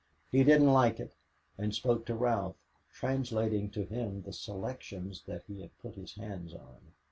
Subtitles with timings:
[0.31, 1.13] He didn't like it
[1.59, 2.55] and spoke to Ralph,
[2.91, 6.93] translating to him the selections that he had put his hands on.